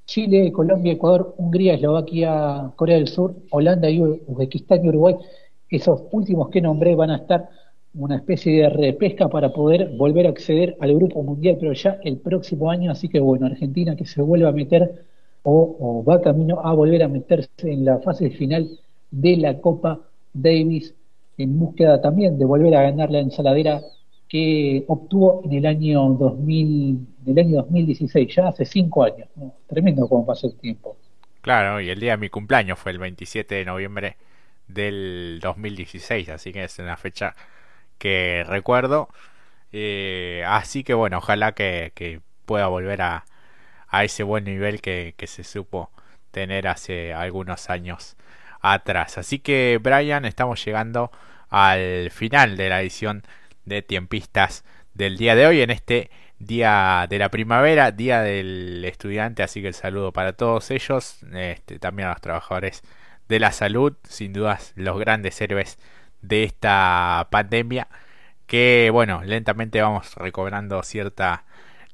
Chile, 0.04 0.52
Colombia, 0.52 0.92
Ecuador, 0.92 1.34
Hungría, 1.38 1.74
Eslovaquia, 1.74 2.72
Corea 2.76 2.96
del 2.96 3.08
Sur, 3.08 3.34
Holanda 3.50 3.88
Uzbekistán 4.26 4.84
y 4.84 4.88
Uruguay. 4.88 5.16
Esos 5.70 6.02
últimos 6.12 6.50
que 6.50 6.60
nombré 6.60 6.94
van 6.94 7.10
a 7.10 7.16
estar 7.16 7.48
una 7.94 8.16
especie 8.16 8.62
de 8.62 8.68
repesca 8.68 9.28
para 9.28 9.52
poder 9.52 9.90
volver 9.96 10.26
a 10.26 10.30
acceder 10.30 10.76
al 10.80 10.94
grupo 10.94 11.22
mundial, 11.22 11.56
pero 11.58 11.72
ya 11.72 11.98
el 12.04 12.18
próximo 12.18 12.70
año. 12.70 12.90
Así 12.90 13.08
que 13.08 13.20
bueno, 13.20 13.46
Argentina 13.46 13.96
que 13.96 14.06
se 14.06 14.22
vuelva 14.22 14.50
a 14.50 14.52
meter 14.52 15.04
o, 15.42 16.04
va 16.06 16.20
camino 16.20 16.60
a 16.62 16.72
volver 16.74 17.02
a 17.02 17.08
meterse 17.08 17.48
en 17.64 17.84
la 17.84 17.98
fase 17.98 18.30
final 18.30 18.68
de 19.10 19.36
la 19.36 19.58
Copa 19.60 20.00
Davis 20.32 20.94
en 21.38 21.58
búsqueda 21.58 22.00
también 22.00 22.38
de 22.38 22.44
volver 22.44 22.74
a 22.76 22.82
ganar 22.82 23.10
la 23.10 23.20
ensaladera 23.20 23.82
que 24.32 24.82
obtuvo 24.88 25.42
en 25.44 25.52
el 25.52 25.66
año 25.66 26.08
2000, 26.08 27.06
en 27.26 27.38
el 27.38 27.38
año 27.38 27.56
2016, 27.64 28.34
ya 28.34 28.48
hace 28.48 28.64
cinco 28.64 29.04
años. 29.04 29.28
Tremendo 29.66 30.08
cómo 30.08 30.24
pasó 30.24 30.46
el 30.46 30.56
tiempo. 30.56 30.96
Claro, 31.42 31.82
y 31.82 31.90
el 31.90 32.00
día 32.00 32.12
de 32.12 32.16
mi 32.16 32.30
cumpleaños 32.30 32.78
fue 32.78 32.92
el 32.92 32.98
27 32.98 33.56
de 33.56 33.66
noviembre 33.66 34.16
del 34.68 35.38
2016, 35.42 36.30
así 36.30 36.50
que 36.50 36.64
es 36.64 36.78
una 36.78 36.96
fecha 36.96 37.34
que 37.98 38.42
recuerdo. 38.48 39.10
Eh, 39.70 40.42
así 40.46 40.82
que 40.82 40.94
bueno, 40.94 41.18
ojalá 41.18 41.52
que, 41.52 42.22
pueda 42.46 42.68
volver 42.68 43.02
a, 43.02 43.26
a, 43.88 44.04
ese 44.04 44.22
buen 44.22 44.44
nivel 44.44 44.80
que, 44.80 45.12
que 45.18 45.26
se 45.26 45.44
supo 45.44 45.90
tener 46.30 46.68
hace 46.68 47.12
algunos 47.12 47.68
años 47.68 48.16
atrás. 48.62 49.18
Así 49.18 49.40
que 49.40 49.78
Brian, 49.82 50.24
estamos 50.24 50.64
llegando 50.64 51.10
al 51.50 52.10
final 52.10 52.56
de 52.56 52.70
la 52.70 52.80
edición 52.80 53.24
de 53.64 53.82
tiempistas 53.82 54.64
del 54.94 55.16
día 55.16 55.34
de 55.34 55.46
hoy 55.46 55.60
en 55.62 55.70
este 55.70 56.10
día 56.38 57.06
de 57.08 57.18
la 57.18 57.30
primavera, 57.30 57.92
día 57.92 58.20
del 58.22 58.84
estudiante, 58.84 59.42
así 59.42 59.62
que 59.62 59.68
el 59.68 59.74
saludo 59.74 60.12
para 60.12 60.32
todos 60.32 60.70
ellos, 60.70 61.18
este, 61.32 61.78
también 61.78 62.08
a 62.08 62.12
los 62.12 62.20
trabajadores 62.20 62.82
de 63.28 63.40
la 63.40 63.52
salud, 63.52 63.94
sin 64.04 64.32
dudas 64.32 64.72
los 64.76 64.98
grandes 64.98 65.40
héroes 65.40 65.78
de 66.20 66.44
esta 66.44 67.28
pandemia, 67.30 67.88
que 68.46 68.90
bueno, 68.92 69.22
lentamente 69.24 69.80
vamos 69.80 70.14
recobrando 70.16 70.82
cierta 70.82 71.44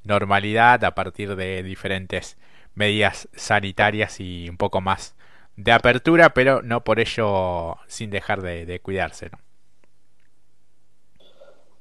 normalidad 0.04 0.82
a 0.84 0.94
partir 0.94 1.36
de 1.36 1.62
diferentes 1.62 2.38
medidas 2.74 3.28
sanitarias 3.34 4.20
y 4.20 4.48
un 4.48 4.56
poco 4.56 4.80
más 4.80 5.14
de 5.56 5.72
apertura, 5.72 6.34
pero 6.34 6.62
no 6.62 6.84
por 6.84 7.00
ello 7.00 7.76
sin 7.88 8.10
dejar 8.10 8.42
de, 8.42 8.80
cuidarse. 8.80 9.30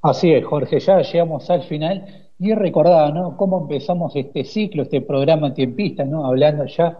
Así 0.01 0.31
es, 0.31 0.45
Jorge, 0.45 0.79
ya 0.79 1.01
llegamos 1.01 1.49
al 1.49 1.63
final 1.63 2.05
y 2.39 2.53
recordaba, 2.53 3.11
¿no? 3.11 3.35
Cómo 3.35 3.61
empezamos 3.61 4.15
este 4.15 4.43
ciclo, 4.43 4.83
este 4.83 5.01
programa 5.01 5.53
tiempista, 5.53 6.05
¿no? 6.05 6.25
Hablando 6.25 6.65
ya 6.65 6.97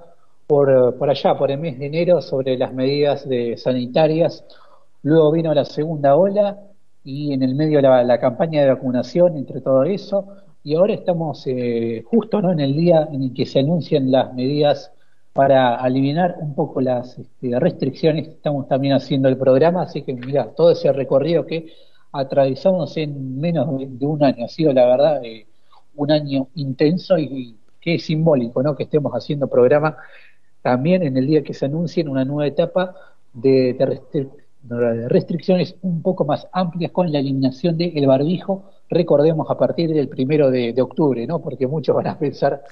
por, 0.48 0.98
por 0.98 1.10
allá, 1.10 1.38
por 1.38 1.52
el 1.52 1.60
mes 1.60 1.78
de 1.78 1.86
enero, 1.88 2.22
sobre 2.22 2.58
las 2.58 2.74
medidas 2.74 3.28
de 3.28 3.56
sanitarias. 3.58 4.44
Luego 5.04 5.32
vino 5.32 5.54
la 5.54 5.66
segunda 5.66 6.16
ola 6.16 6.58
y 7.04 7.34
en 7.34 7.44
el 7.44 7.56
medio 7.56 7.82
la, 7.82 8.04
la 8.04 8.20
campaña 8.20 8.62
de 8.62 8.70
vacunación, 8.70 9.38
entre 9.38 9.62
todo 9.62 9.84
eso. 9.84 10.28
Y 10.64 10.76
ahora 10.76 10.94
estamos 10.94 11.46
eh, 11.46 12.04
justo 12.06 12.42
¿no? 12.42 12.52
en 12.52 12.60
el 12.60 12.76
día 12.76 13.08
en 13.12 13.24
el 13.24 13.34
que 13.34 13.46
se 13.46 13.60
anuncian 13.60 14.12
las 14.12 14.34
medidas 14.34 14.92
para 15.34 15.86
eliminar 15.86 16.38
un 16.40 16.56
poco 16.56 16.82
las 16.82 17.18
este, 17.20 17.60
restricciones. 17.60 18.28
Estamos 18.28 18.68
también 18.68 18.96
haciendo 18.96 19.30
el 19.30 19.38
programa, 19.38 19.84
así 19.84 20.02
que 20.02 20.14
mira, 20.14 20.50
todo 20.56 20.72
ese 20.72 20.92
recorrido 20.92 21.46
que 21.46 21.68
atravesamos 22.18 22.98
en 22.98 23.40
menos 23.40 23.68
de 23.80 24.06
un 24.06 24.24
año. 24.24 24.46
Ha 24.46 24.50
sido, 24.50 24.74
la 24.74 24.86
verdad, 24.86 25.24
eh, 25.24 25.46
un 25.96 26.12
año 26.12 26.48
intenso 26.56 27.18
y, 27.18 27.56
que 27.82 27.96
es 27.96 28.06
simbólico, 28.06 28.62
¿no? 28.64 28.76
Que 28.76 28.84
estemos 28.84 29.12
haciendo 29.14 29.48
programa 29.48 29.98
también 30.62 31.04
en 31.04 31.16
el 31.16 31.28
día 31.28 31.44
que 31.44 31.54
se 31.54 31.66
anuncien 31.66 32.10
una 32.10 32.26
nueva 32.26 32.48
etapa 32.48 32.96
de, 33.34 33.76
restricciones 35.08 35.76
un 35.82 36.02
poco 36.02 36.26
más 36.26 36.48
amplias 36.52 36.92
con 36.92 37.12
la 37.12 37.20
eliminación 37.20 37.78
del 37.78 38.06
barbijo. 38.06 38.72
Recordemos 38.90 39.50
a 39.50 39.58
partir 39.58 39.94
del 39.94 40.10
primero 40.10 40.52
de, 40.52 40.82
octubre, 40.82 41.26
¿no? 41.26 41.40
Porque 41.40 41.68
muchos 41.68 41.96
van 41.96 42.08
a 42.08 42.20
pensar, 42.20 42.64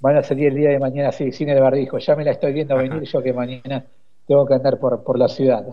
van 0.00 0.16
a 0.16 0.22
salir 0.22 0.48
el 0.48 0.56
día 0.56 0.70
de 0.70 0.78
mañana 0.78 1.08
así, 1.08 1.32
sin 1.32 1.48
el 1.48 1.60
barbijo. 1.60 1.98
Ya 1.98 2.16
me 2.16 2.24
la 2.24 2.32
estoy 2.32 2.52
viendo 2.52 2.76
venir 2.76 3.02
yo 3.02 3.22
que 3.22 3.32
mañana 3.32 3.84
tengo 4.26 4.44
que 4.44 4.54
andar 4.54 4.78
por, 4.78 5.02
por 5.02 5.18
la 5.18 5.28
ciudad. 5.28 5.64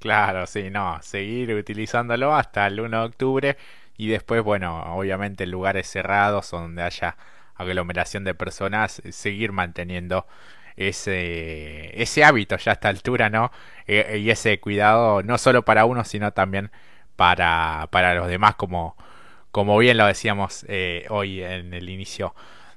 Claro, 0.00 0.46
sí, 0.46 0.70
no, 0.70 0.98
seguir 1.02 1.54
utilizándolo 1.54 2.34
hasta 2.34 2.66
el 2.66 2.80
1 2.80 3.00
de 3.00 3.06
octubre 3.06 3.56
y 3.98 4.08
después, 4.08 4.42
bueno, 4.42 4.96
obviamente 4.96 5.44
en 5.44 5.50
lugares 5.50 5.88
cerrados 5.90 6.50
donde 6.50 6.82
haya 6.82 7.18
aglomeración 7.54 8.24
de 8.24 8.34
personas, 8.34 9.02
seguir 9.10 9.52
manteniendo 9.52 10.26
ese, 10.76 12.00
ese 12.02 12.24
hábito 12.24 12.56
ya 12.56 12.72
a 12.72 12.74
esta 12.74 12.88
altura, 12.88 13.28
¿no? 13.28 13.52
E, 13.86 14.16
y 14.18 14.30
ese 14.30 14.58
cuidado 14.58 15.22
no 15.22 15.36
solo 15.36 15.64
para 15.66 15.84
uno, 15.84 16.04
sino 16.04 16.32
también 16.32 16.70
para, 17.16 17.88
para 17.90 18.14
los 18.14 18.28
demás, 18.28 18.54
como, 18.54 18.96
como 19.50 19.76
bien 19.78 19.98
lo 19.98 20.06
decíamos 20.06 20.64
eh, 20.68 21.04
hoy 21.10 21.42
en 21.42 21.74
el 21.74 21.90
inicio 21.90 22.34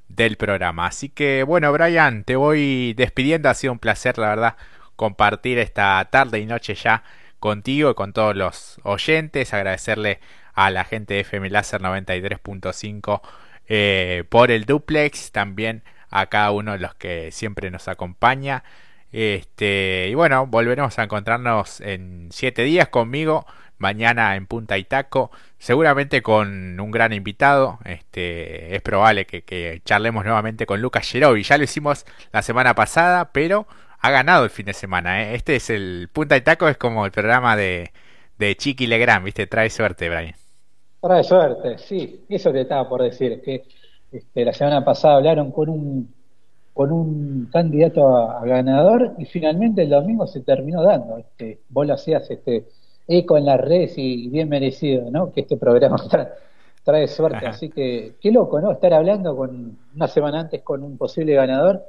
del 0.10 0.38
programa. 0.38 0.88
Así 0.88 1.10
que, 1.10 1.44
bueno, 1.44 1.72
Brian, 1.72 2.24
te 2.26 2.36
voy 2.36 2.94
despidiendo, 2.96 3.50
ha 3.50 3.54
sido 3.54 3.74
un 3.74 3.80
placer, 3.80 4.18
la 4.18 4.30
verdad 4.30 4.56
compartir 4.96 5.60
esta 5.60 6.08
tarde 6.12 6.40
y 6.40 6.46
noche 6.46 6.76
ya 6.76 7.04
contigo 7.40 7.92
y 7.92 7.96
con 7.96 8.14
todos 8.14 8.36
los 8.36 8.80
oyentes. 8.84 9.54
Agradecerle 9.54 10.20
a 10.54 10.70
la 10.70 10.84
gente 10.84 11.16
de 11.16 11.20
FM 11.22 11.50
Láser 11.50 11.82
93.5 11.82 13.22
eh, 13.68 14.24
por 14.30 14.52
el 14.52 14.66
duplex. 14.66 15.32
También 15.32 15.84
a 16.10 16.28
cada 16.28 16.52
uno 16.52 16.74
de 16.74 16.80
los 16.80 16.94
que 16.96 17.32
siempre 17.32 17.72
nos 17.72 17.88
acompaña. 17.88 18.64
Este, 19.12 20.08
y 20.10 20.16
bueno, 20.16 20.48
volveremos 20.48 20.98
a 20.98 21.04
encontrarnos 21.04 21.82
en 21.82 22.30
siete 22.32 22.64
días 22.64 22.90
conmigo. 22.90 23.46
mañana 23.80 24.38
en 24.38 24.48
Punta 24.48 24.78
Itaco, 24.78 25.30
seguramente 25.58 26.22
con 26.22 26.80
un 26.80 26.92
gran 26.92 27.12
invitado. 27.14 27.80
Este, 27.86 28.76
es 28.76 28.82
probable 28.82 29.26
que, 29.26 29.82
charlemos 29.86 30.24
nuevamente 30.24 30.66
con 30.66 30.82
Lucas 30.82 31.10
Gerovi. 31.10 31.44
Ya 31.44 31.58
lo 31.58 31.66
hicimos 31.66 32.06
la 32.32 32.42
semana 32.44 32.76
pasada, 32.76 33.32
pero 33.34 33.68
ha 34.04 34.12
ganado 34.12 34.44
el 34.44 34.50
fin 34.50 34.66
de 34.66 34.74
semana. 34.74 35.24
¿eh? 35.24 35.36
Este 35.36 35.56
es 35.56 35.70
el 35.70 36.10
Punta 36.12 36.36
Itaco, 36.36 36.68
es 36.68 36.78
como 36.78 37.06
el 37.06 37.12
programa 37.12 37.56
de, 37.56 37.92
de 38.38 38.56
Chiqui 38.56 38.86
Legrand, 38.86 39.24
¿viste? 39.24 39.48
Trae 39.48 39.70
suerte, 39.70 40.10
Brian. 40.10 40.36
Trae 41.02 41.24
suerte, 41.24 41.78
sí. 41.78 42.26
Eso 42.28 42.52
te 42.52 42.62
estaba 42.62 42.88
por 42.88 43.02
decir, 43.02 43.42
que 43.42 43.64
este, 44.12 44.44
la 44.44 44.52
semana 44.52 44.84
pasada 44.84 45.16
hablaron 45.16 45.52
con 45.52 45.70
un 45.70 46.14
con 46.74 46.92
un 46.92 47.50
candidato 47.54 48.18
a, 48.18 48.44
ganador 48.46 49.14
y 49.20 49.26
finalmente 49.26 49.84
el 49.84 49.90
domingo 49.90 50.28
se 50.28 50.42
terminó 50.42 50.84
dando. 50.84 51.20
Este, 51.20 51.60
vos 51.70 51.88
lo 51.88 51.94
hacías 51.94 52.30
este, 52.30 52.66
eco 53.08 53.38
en 53.38 53.46
las 53.46 53.62
redes 53.62 53.94
y, 53.98 54.28
bien 54.28 54.50
merecido, 54.50 55.10
¿no? 55.12 55.32
Que 55.32 55.42
este 55.42 55.56
programa 55.56 55.98
trae, 56.84 57.08
suerte. 57.08 57.46
Así 57.46 57.70
que 57.70 58.16
qué 58.20 58.32
loco, 58.32 58.60
¿no? 58.60 58.72
Estar 58.72 58.94
hablando 58.94 59.38
con 59.38 59.78
una 59.96 60.08
semana 60.08 60.42
antes 60.42 60.62
con 60.62 60.84
un 60.84 60.98
posible 60.98 61.36
ganador, 61.36 61.84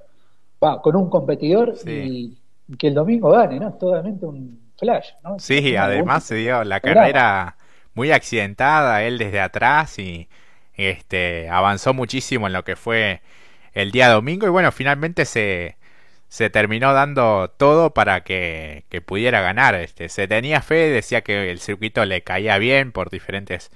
va, 0.65 0.81
con 0.81 0.97
un 0.97 1.11
competidor 1.11 1.75
y, 1.87 2.37
que 2.79 2.89
el 2.89 2.95
domingo 2.95 3.31
gane, 3.31 3.61
¿no? 3.61 3.69
Es 3.69 3.79
totalmente 3.79 4.25
un 4.25 4.59
flash, 4.79 5.11
¿no? 5.23 5.39
Sí, 5.39 5.77
además 5.77 6.25
se 6.25 6.37
dio 6.37 6.65
la 6.65 6.81
carrera 6.81 7.57
muy 7.95 8.11
accidentada, 8.11 9.03
él 9.03 9.19
desde 9.19 9.41
atrás 9.41 9.99
y 9.99 10.29
este 10.75 11.49
avanzó 11.49 11.95
muchísimo 11.95 12.47
en 12.47 12.53
lo 12.53 12.65
que 12.65 12.75
fue 12.75 13.21
el 13.75 13.93
día 13.93 14.09
domingo 14.09 14.47
y 14.47 14.51
bueno, 14.51 14.73
finalmente 14.73 15.25
se, 15.25 15.77
se 16.35 16.51
terminó 16.51 16.93
dando 16.93 17.49
todo 17.57 17.95
para 17.95 18.25
que, 18.25 18.85
pudiera 19.07 19.41
ganar. 19.41 19.77
Este, 19.77 20.09
se 20.09 20.27
tenía 20.27 20.63
fe, 20.63 20.91
decía 20.91 21.23
que 21.23 21.51
el 21.51 21.61
circuito 21.61 22.05
le 22.05 22.23
caía 22.23 22.59
bien 22.59 22.91
por 22.91 23.11
diferentes 23.11 23.71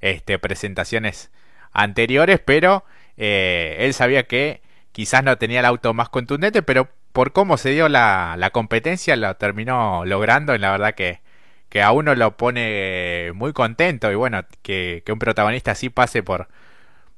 este, 0.00 0.38
presentaciones 0.38 1.32
anteriores, 1.72 2.40
pero 2.44 2.84
eh, 3.16 3.76
él 3.80 3.92
sabía 3.94 4.24
que 4.24 4.60
quizás 4.96 5.22
no 5.22 5.36
tenía 5.36 5.60
el 5.60 5.66
auto 5.66 5.92
más 5.92 6.08
contundente, 6.08 6.62
pero 6.62 6.88
por 7.12 7.32
cómo 7.34 7.58
se 7.58 7.68
dio 7.68 7.86
la, 7.90 8.34
la 8.38 8.48
competencia 8.48 9.14
lo 9.16 9.36
terminó 9.36 10.06
logrando 10.06 10.54
y 10.54 10.58
la 10.58 10.70
verdad 10.70 10.94
que, 10.94 11.20
que 11.68 11.82
a 11.82 11.92
uno 11.92 12.14
lo 12.14 12.38
pone 12.38 13.30
muy 13.34 13.52
contento 13.52 14.10
y 14.10 14.14
bueno, 14.14 14.46
que, 14.62 15.02
que 15.04 15.12
un 15.12 15.18
protagonista 15.18 15.72
así 15.72 15.90
pase 15.90 16.22
por, 16.22 16.48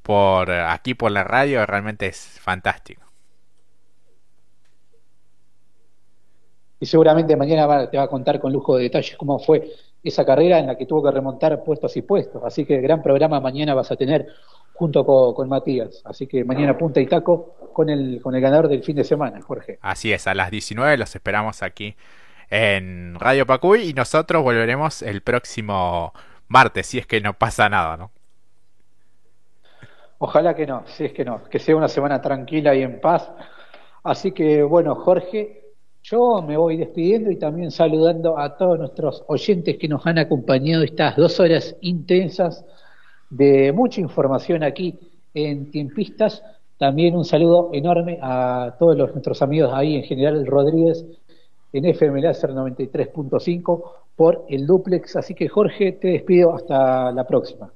por 0.03 0.51
aquí 0.51 0.95
por 0.95 1.13
la 1.13 1.23
radio 1.23 1.65
realmente 1.67 2.09
es 2.09 2.41
fantástico. 2.41 3.08
Y 6.81 6.87
seguramente 6.87 7.37
mañana 7.37 7.91
te 7.91 7.97
va 7.97 8.05
a 8.05 8.09
contar 8.09 8.39
con 8.41 8.53
lujo 8.53 8.77
de 8.77 8.85
detalles 8.85 9.17
cómo 9.17 9.39
fue 9.39 9.73
esa 10.03 10.25
carrera 10.25 10.59
en 10.59 10.67
la 10.67 10.77
que 10.77 10.87
tuvo 10.87 11.03
que 11.03 11.11
remontar 11.11 11.63
puestos 11.65 11.97
y 11.97 12.03
puestos. 12.03 12.43
Así 12.45 12.65
que 12.65 12.81
gran 12.81 13.03
programa 13.03 13.41
mañana 13.41 13.75
vas 13.75 13.91
a 13.91 13.97
tener 13.97 14.29
junto 14.75 15.05
con, 15.05 15.49
Matías. 15.49 16.03
Así 16.05 16.29
que 16.29 16.45
mañana 16.45 16.79
punta 16.79 17.01
y 17.01 17.07
taco 17.07 17.57
con 17.73 17.91
el, 17.91 18.21
con 18.23 18.35
el 18.35 18.41
ganador 18.41 18.69
del 18.69 18.85
fin 18.85 18.95
de 18.95 19.05
semana, 19.05 19.41
Jorge. 19.43 19.79
Así 19.83 20.13
es, 20.13 20.27
a 20.29 20.35
las 20.35 20.51
19 20.53 20.97
los 20.97 21.15
esperamos 21.15 21.63
aquí 21.63 21.97
en 22.49 23.17
Radio 23.19 23.45
Pacuy 23.45 23.91
y 23.91 23.93
nosotros 23.93 24.43
volveremos 24.43 25.03
el 25.03 25.21
próximo 25.23 26.13
martes, 26.47 26.87
si 26.87 26.99
es 26.99 27.07
que 27.07 27.21
no 27.21 27.35
pasa 27.35 27.69
nada, 27.69 27.97
¿no? 27.97 28.13
Ojalá 30.19 30.55
que 30.55 30.67
no, 30.67 30.85
si 30.87 31.05
es 31.05 31.13
que 31.13 31.25
no, 31.25 31.45
que 31.45 31.59
sea 31.59 31.77
una 31.77 31.89
semana 31.89 32.21
tranquila 32.21 32.75
y 32.75 32.83
en 32.83 33.01
paz. 33.01 33.31
Así 34.03 34.33
que 34.33 34.63
bueno, 34.63 34.95
Jorge, 34.97 35.58
yo 36.11 36.43
me 36.43 36.57
voy 36.57 36.77
despidiendo 36.77 37.31
y 37.31 37.37
también 37.37 37.71
saludando 37.71 38.39
a 38.39 38.57
todos 38.57 38.79
nuestros 38.79 39.25
oyentes 39.27 39.77
que 39.77 39.89
nos 39.89 40.07
han 40.07 40.19
acompañado 40.19 40.83
estas 40.83 41.17
dos 41.17 41.39
horas 41.39 41.77
intensas 41.83 42.65
de 43.29 43.73
mucha 43.73 44.01
información 44.01 44.63
aquí 44.63 44.99
en 45.35 45.71
Tiempistas. 45.71 46.43
También 46.79 47.15
un 47.15 47.25
saludo 47.25 47.71
enorme 47.75 48.19
a 48.23 48.77
todos 48.79 48.97
los, 48.97 49.11
nuestros 49.13 49.43
amigos 49.43 49.71
ahí, 49.75 49.97
en 49.97 50.05
general 50.05 50.47
Rodríguez, 50.47 51.05
en 51.73 51.85
FM 51.85 52.23
Láser 52.23 52.51
93.5 52.51 53.83
por 54.17 54.47
el 54.49 54.67
duplex. 54.67 55.17
Así 55.17 55.35
que 55.35 55.49
Jorge, 55.49 55.93
te 55.93 56.09
despido 56.09 56.55
hasta 56.55 57.13
la 57.13 57.25
próxima. 57.25 57.71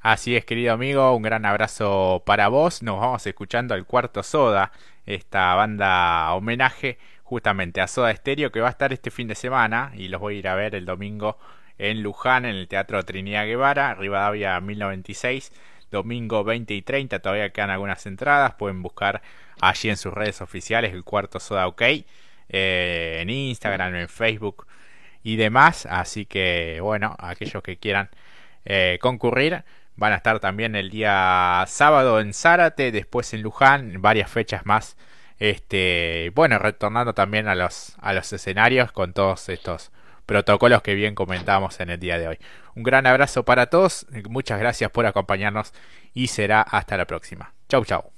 Así 0.00 0.34
es, 0.36 0.44
querido 0.44 0.72
amigo, 0.72 1.14
un 1.14 1.22
gran 1.22 1.44
abrazo 1.44 2.22
para 2.24 2.48
vos. 2.48 2.82
Nos 2.82 2.98
vamos 2.98 3.26
escuchando 3.26 3.74
al 3.74 3.86
Cuarto 3.86 4.22
Soda, 4.22 4.72
esta 5.04 5.54
banda 5.54 6.34
homenaje 6.34 6.98
justamente 7.26 7.80
a 7.80 7.88
Soda 7.88 8.14
Stereo 8.14 8.52
que 8.52 8.60
va 8.60 8.68
a 8.68 8.70
estar 8.70 8.92
este 8.92 9.10
fin 9.10 9.26
de 9.26 9.34
semana 9.34 9.90
y 9.94 10.08
los 10.08 10.20
voy 10.20 10.36
a 10.36 10.38
ir 10.38 10.48
a 10.48 10.54
ver 10.54 10.76
el 10.76 10.86
domingo 10.86 11.36
en 11.76 12.02
Luján, 12.02 12.44
en 12.44 12.54
el 12.54 12.68
Teatro 12.68 13.02
Trinidad 13.04 13.44
Guevara, 13.46 13.94
Rivadavia 13.94 14.60
1096, 14.60 15.52
domingo 15.90 16.44
20 16.44 16.72
y 16.72 16.82
30. 16.82 17.18
Todavía 17.18 17.50
quedan 17.50 17.70
algunas 17.70 18.06
entradas, 18.06 18.54
pueden 18.54 18.80
buscar 18.80 19.22
allí 19.60 19.90
en 19.90 19.96
sus 19.96 20.14
redes 20.14 20.40
oficiales 20.40 20.92
el 20.92 21.04
Cuarto 21.04 21.40
Soda 21.40 21.66
OK, 21.66 21.82
eh, 21.82 23.18
en 23.20 23.28
Instagram, 23.28 23.96
en 23.96 24.08
Facebook 24.08 24.66
y 25.24 25.34
demás. 25.36 25.84
Así 25.86 26.26
que, 26.26 26.78
bueno, 26.80 27.16
aquellos 27.18 27.62
que 27.62 27.76
quieran 27.76 28.08
eh, 28.64 28.98
concurrir 29.02 29.64
Van 29.96 30.12
a 30.12 30.16
estar 30.16 30.40
también 30.40 30.76
el 30.76 30.90
día 30.90 31.64
sábado 31.66 32.20
en 32.20 32.34
Zárate, 32.34 32.92
después 32.92 33.32
en 33.32 33.40
Luján, 33.40 34.02
varias 34.02 34.30
fechas 34.30 34.66
más. 34.66 34.96
Este, 35.38 36.32
bueno, 36.34 36.58
retornando 36.58 37.14
también 37.14 37.48
a 37.48 37.54
los, 37.54 37.94
a 38.00 38.12
los 38.12 38.32
escenarios 38.32 38.92
con 38.92 39.12
todos 39.12 39.48
estos 39.48 39.92
protocolos 40.24 40.82
que 40.82 40.94
bien 40.94 41.14
comentamos 41.14 41.80
en 41.80 41.90
el 41.90 42.00
día 42.00 42.18
de 42.18 42.28
hoy. 42.28 42.38
Un 42.74 42.82
gran 42.82 43.06
abrazo 43.06 43.44
para 43.44 43.66
todos, 43.66 44.06
muchas 44.28 44.58
gracias 44.58 44.90
por 44.90 45.06
acompañarnos 45.06 45.72
y 46.14 46.28
será 46.28 46.62
hasta 46.62 46.96
la 46.96 47.06
próxima. 47.06 47.52
Chau 47.68 47.84
chau. 47.84 48.15